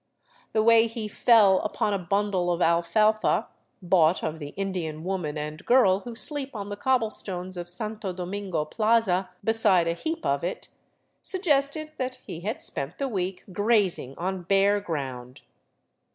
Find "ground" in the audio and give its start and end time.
14.81-15.41